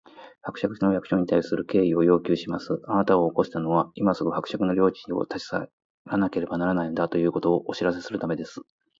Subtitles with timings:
[0.41, 2.81] 「伯爵の役所に対する敬意を要求します！
[2.87, 5.67] あなたを起こしたのは、今すぐ伯爵の領地を立ち退
[6.09, 8.61] かなければならないのだ、ということをお知らせするためです」